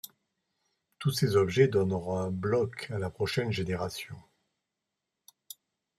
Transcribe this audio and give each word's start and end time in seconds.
Tous 0.97 1.11
ces 1.11 1.35
objets 1.35 1.67
donneront 1.67 2.17
un 2.17 2.31
bloc 2.31 2.89
à 2.89 2.97
la 2.97 3.11
prochaine 3.11 3.51
génération. 3.51 4.17